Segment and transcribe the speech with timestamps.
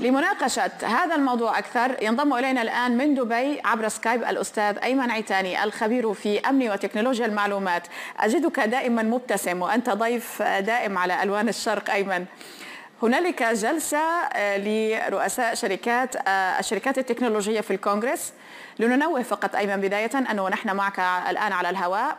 [0.00, 6.12] لمناقشة هذا الموضوع أكثر ينضم إلينا الآن من دبي عبر سكايب الأستاذ أيمن عيتاني الخبير
[6.14, 7.86] في أمن وتكنولوجيا المعلومات.
[8.20, 12.24] أجدك دائما مبتسم وأنت ضيف دائم على ألوان الشرق أيمن.
[13.02, 18.32] هنالك جلسة آه، لرؤساء شركات آه، الشركات التكنولوجية في الكونغرس.
[18.78, 20.98] لننوه فقط أيمن بداية أنه نحن معك
[21.30, 22.16] الآن على الهواء.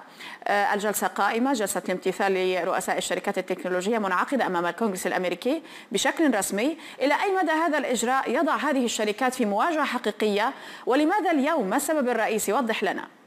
[0.48, 6.78] آه، الجلسة قائمة جلسة الامتثال لرؤساء الشركات التكنولوجية منعقدة أمام الكونغرس الأمريكي بشكل رسمي.
[7.02, 10.54] إلى أي مدى هذا الإجراء؟ يضع هذه الشركات في مواجهة حقيقية؟
[10.86, 13.21] ولماذا اليوم؟ ما السبب الرئيسي؟ وضح لنا.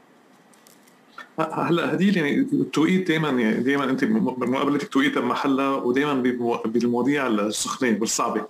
[1.39, 6.13] هلا هدي يعني التوقيت دائما يعني دائما أنت بمقابلتك توقيتها بمحلها ودائما
[6.65, 8.45] بالمواضيع السخنه والصعبة.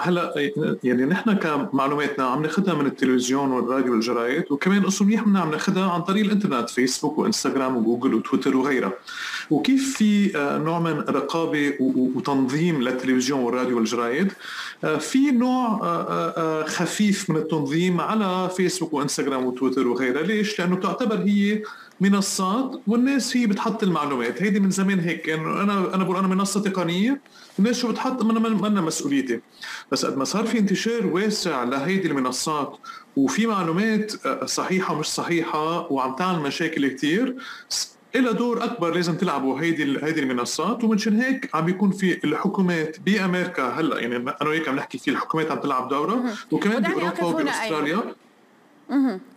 [0.00, 0.50] هلا
[0.84, 6.02] يعني نحن كمعلوماتنا عم ناخذها من التلفزيون والراديو والجرايد وكمان قصه منيح عم ناخذها عن
[6.02, 8.92] طريق الإنترنت فيسبوك وإنستغرام وجوجل وتويتر وغيرها.
[9.50, 14.32] وكيف في آه، نوع من رقابة وتنظيم للتلفزيون والراديو والجرايد
[14.84, 20.22] آه، في نوع آه، خفيف من التنظيم على فيسبوك وإنستغرام وتويتر وغيرها.
[20.22, 21.62] ليش؟ لأنه تعتبر هي
[22.00, 24.42] منصات والناس هي بتحط المعلومات.
[24.42, 25.28] هيدي من زمان هيك.
[25.28, 27.20] انه أنا أنا بقول أنا منصة تقنية
[27.58, 29.40] الناس شو بتحط؟ من منا مسؤوليتي.
[29.92, 32.78] بس قد ما صار في انتشار واسع لهيدي المنصات
[33.16, 34.12] وفي معلومات
[34.44, 37.36] صحيحة ومش صحيحة وعم تعمل مشاكل كثير
[38.14, 43.68] إلى دور أكبر لازم تلعبوا هيدي هيدي المنصات ومنشان هيك عم بيكون في الحكومات بأمريكا
[43.68, 48.02] هلأ يعني أنا وياك عم نحكي في الحكومات عم تلعب دورة وكمان بأوروبا وبأستراليا.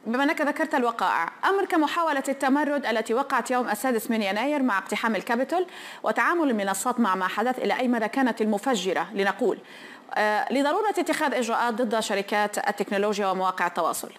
[0.05, 5.15] بما أنك ذكرت الوقائع أمر كمحاولة التمرد التي وقعت يوم السادس من يناير مع اقتحام
[5.15, 5.65] الكابيتول
[6.03, 9.57] وتعامل المنصات مع ما حدث إلى أي مدى كانت المفجرة لنقول
[10.15, 14.09] آه، لضرورة اتخاذ إجراءات ضد شركات التكنولوجيا ومواقع التواصل.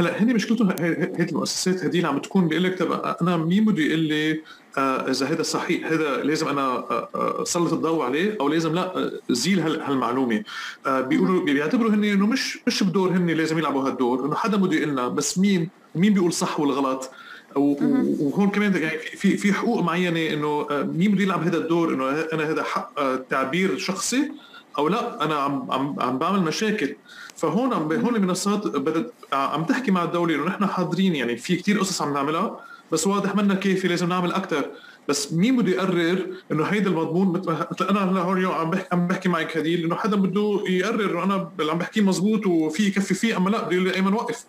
[0.00, 3.82] هلا هني مشكلته هيدي المؤسسات هدي اللي عم تكون بيقول لك طب أنا مين بده
[3.82, 4.40] يقول لي
[4.78, 9.10] آه إذا هذا صحيح هذا لازم أنا آه أسلط آه، الضوء عليه أو لازم لا
[9.30, 10.42] زيل هالمعلومة.
[10.86, 14.88] بيقولوا بيعتبروا هن إنه مش مش بدور هن لازم يلعبوا هالدور إنه حدا بده يقول
[14.88, 17.10] لنا بس مين مين بيقول صح والغلط.
[17.56, 22.50] وهون كمان يعني في في حقوق معينة إنه مين بده يلعب هذا الدور إنه أنا
[22.50, 24.32] هذا حق تعبير شخصي
[24.78, 26.96] أو لا أنا عم عم عم بعمل مشاكل.
[27.36, 31.78] فهون عم هون المنصات بدت عم تحكي مع الدولة إنه نحن حاضرين يعني في كثير
[31.78, 32.60] قصص عم نعملها
[32.92, 34.70] بس واضح منا كافي لازم نعمل أكثر
[35.08, 39.28] بس مين بده يقرر إنه هيدا المضمون مثل أنا هلا هون عم بحكي عم بحكي
[39.28, 43.36] معك هديل إنه حدا بده يقرر إنه أنا اللي عم بحكيه مزبوط وفي يكفي فيه
[43.36, 44.44] أما لا بده يقول لي أيمن وقف.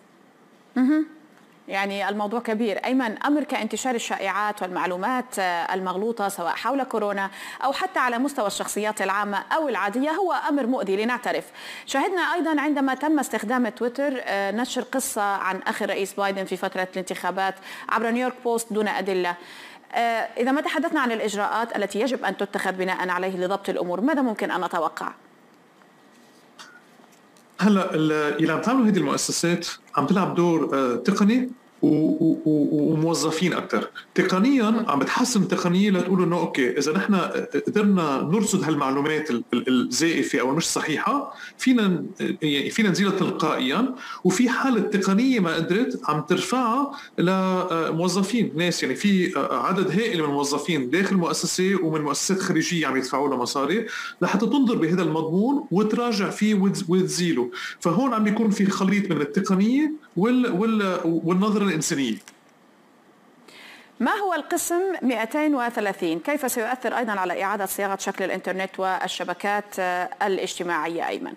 [1.68, 2.78] يعني الموضوع كبير.
[2.84, 7.30] أيمن أمر كانتشار الشائعات والمعلومات آه، المغلوطة سواء حول كورونا
[7.64, 11.44] أو حتى على مستوى الشخصيات العامة أو العادية هو أمر مؤذي لنعترف.
[11.86, 16.88] شاهدنا أيضا عندما تم استخدام تويتر آه، نشر قصة عن أخي الرئيس بايدن في فترة
[16.92, 17.54] الانتخابات
[17.88, 19.34] عبر نيويورك بوست دون أدلة.
[19.94, 24.22] آه، إذا ما تحدثنا عن الإجراءات التي يجب أن تتخذ بناء عليه لضبط الأمور ماذا
[24.22, 25.12] ممكن أن نتوقع؟
[27.62, 31.50] هلا اللي عم تعمله هذه المؤسسات عم تلعب دور تقني
[31.82, 37.14] وموظفين أكثر تقنيا عم بتحسن التقنيه لتقول إنه okay إذا نحن
[37.66, 42.04] قدرنا نرصد هالمعلومات الزائفة أو مش صحيحة فينا
[42.42, 43.94] يعني فينا نزيلها تلقائيا
[44.24, 48.82] وفي حالة تقنية ما قدرت عم ترفعها لموظفين ناس.
[48.82, 53.86] يعني في عدد هائل من الموظفين داخل المؤسسه ومن مؤسسات خارجية عم يدفعوا لها مصاري
[54.22, 56.54] لحتى تنظر بهذا المضمون وتراجع فيه
[56.88, 57.50] وتزيله.
[57.80, 62.16] فهون عم بيكون في خليط من التقنية وال وال والنظرة الإنسانية.
[64.00, 69.78] ما هو القسم 230 كيف سيؤثر أيضا على إعادة صياغة شكل الإنترنت والشبكات
[70.22, 71.32] الاجتماعية ايمن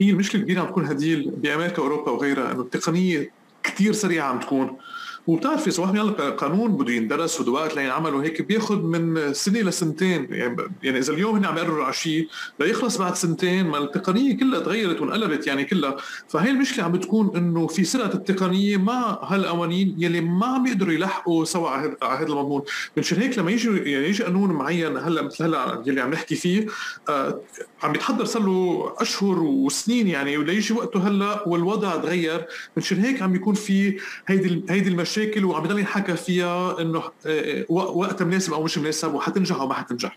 [0.00, 3.30] هي المشكلة الكبيرة عم تكون هديل بأمريكا وأوروبا وغيرها إنه التقنية
[3.62, 4.78] كثير سريعة عم تكون.
[5.26, 10.26] وبتعرفي صباح من قانون بده يندرس وقت لينعمل وهيك بياخذ من سنة لسنتين.
[10.30, 12.28] يعني, يعني إذا اليوم هن عم يقرروا على شيء
[12.60, 15.96] ليخلص بعد سنتين ما التقنية كلها تغيرت وانقلبت يعني كلها.
[16.28, 21.44] فهي المشكلة عم بتكون إنه في سرعة التقنية مع هالقوانين يلي ما عم يقدروا يلحقوا
[21.44, 22.62] سوا على هذا المضمون.
[22.96, 26.66] منشان هيك لما يجي يعني يجي قانون معين هلأ مثل هلأ يلي عم نحكي فيه
[27.08, 27.40] آه
[27.82, 32.46] عم يتحضر صار له أشهر وسنين يعني وليجي وقته هلأ والوضع تغير.
[32.76, 33.96] منشان هيك عم بيكون في
[34.26, 38.78] هيدي هيدي المشاكل مشاكل وعم بضل ينحكى فيها إنه آه، آه، وقت مناسب أو مش
[38.78, 40.16] مناسب وحتنجح أو ما حتنجح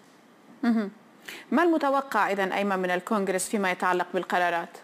[1.51, 4.77] ما المتوقع اذا أيمن من الكونغرس فيما يتعلق بالقرارات؟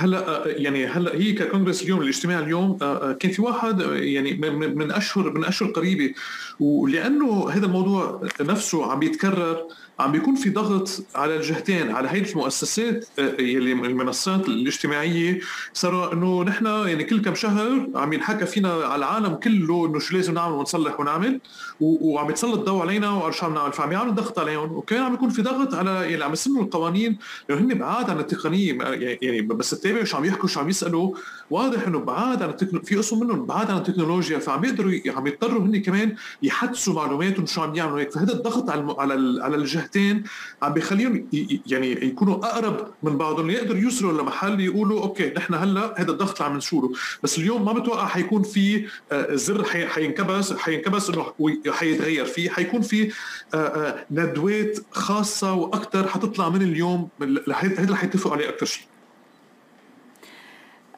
[0.00, 2.76] هلا يعني هلا هي ككونغرس اليوم الاجتماع اليوم
[3.20, 4.32] كان في واحد يعني
[4.74, 6.14] من أشهر من أشهر قريبة.
[6.60, 9.66] ولأنه هذا الموضوع نفسه عم بيتكرر
[10.00, 15.40] عم بيكون في ضغط على الجهتين على هيدي المؤسسات آه، يلي المنصات الاجتماعية.
[15.72, 20.16] صار إنه نحن يعني كل كم شهر عم ينحكى فينا على العالم كله إنه شو
[20.16, 21.40] لازم نعمل ونصلح ونعمل.
[21.80, 23.72] وعم يتسلط الضوء علينا وشو عم نعمل.
[23.72, 24.72] فعم يعمل ضغط عليهم.
[24.72, 27.18] وكمان عم يكون في ضغط على يعني عم يسنوا القوانين.
[27.48, 28.78] لأنه هن بعاد عن التقنية
[29.22, 31.14] يعني بس تتابع شو عم يحكوا شو عم يسألوا.
[31.50, 32.82] واضح إنه بعاد عن التكنو...
[32.82, 37.62] في قسم منهم بعاد عن التكنولوجيا فعم يقدروا عم يضطروا هن كمان يحدثوا معلوماتهم شو
[37.62, 38.12] عم يعملوا هيك.
[38.12, 40.24] فهذا الضغط على على على الجهتين
[40.62, 41.28] عم بيخليهم
[41.66, 46.50] يعني يكونوا أقرب من بعضهم يقدروا يوصلوا لمحل يقولوا أوكي نحن هلأ هذا الضغط اللي
[46.50, 46.90] عم نشوره
[47.22, 51.26] بس اليوم ما بتوقع حيكون في آه، زر حينكبس حينكبس إنه
[51.70, 52.24] حيتغير.
[52.24, 53.12] فيه حيكون في
[53.54, 57.08] آه، آه، ندوات خاصة وأكثر حتطلع من اليوم
[57.54, 58.84] هذا اللي حيتفقوا عليه أكثر شيء.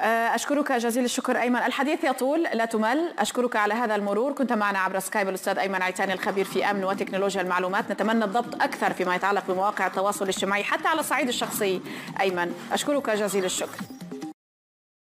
[0.01, 1.57] أشكرك جزيل الشكر أيمن.
[1.57, 3.15] الحديث يطول لا تمل.
[3.19, 4.33] أشكرك على هذا المرور.
[4.33, 7.91] كنت معنا عبر سكايب الأستاذ أيمن عيتاني الخبير في أمن وتكنولوجيا المعلومات.
[7.91, 11.81] نتمنى الضبط أكثر فيما يتعلق بمواقع التواصل الاجتماعي حتى على الصعيد الشخصي.
[12.21, 13.79] أيمن أشكرك جزيل الشكر.